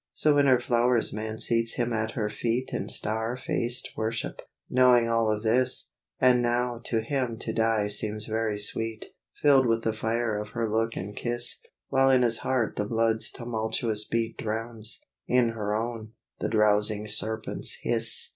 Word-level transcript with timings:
So 0.13 0.35
in 0.39 0.47
her 0.47 0.59
flowers 0.59 1.13
man 1.13 1.37
seats 1.37 1.75
him 1.75 1.93
at 1.93 2.13
her 2.13 2.27
feet 2.27 2.71
In 2.73 2.89
star 2.89 3.37
faced 3.37 3.91
worship, 3.95 4.41
knowing 4.67 5.07
all 5.07 5.29
of 5.29 5.43
this; 5.43 5.91
And 6.19 6.41
now 6.41 6.81
to 6.85 7.01
him 7.03 7.37
to 7.37 7.53
die 7.53 7.87
seems 7.87 8.25
very 8.25 8.57
sweet, 8.57 9.13
Filled 9.43 9.67
with 9.67 9.83
the 9.83 9.93
fire 9.93 10.39
of 10.39 10.49
her 10.57 10.67
look 10.67 10.95
and 10.97 11.15
kiss; 11.15 11.59
While 11.89 12.09
in 12.09 12.23
his 12.23 12.39
heart 12.39 12.77
the 12.77 12.85
blood's 12.85 13.29
tumultuous 13.29 14.03
beat 14.03 14.39
Drowns, 14.39 15.01
in 15.27 15.49
her 15.49 15.75
own, 15.75 16.13
the 16.39 16.49
drowsing 16.49 17.05
serpent's 17.05 17.77
hiss. 17.83 18.29